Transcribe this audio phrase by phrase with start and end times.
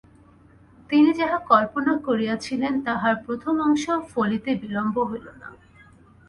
[0.89, 5.49] তিনি যাহা কল্পনা করিয়াছিলেন তাহার প্রথম অংশ ফলিতে বিলম্ব হইল না।